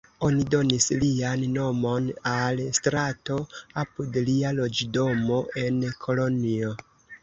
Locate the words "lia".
4.33-4.57